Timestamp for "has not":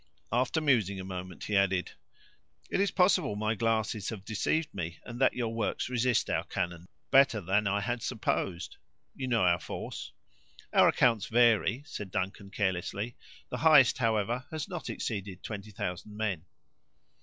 14.49-14.89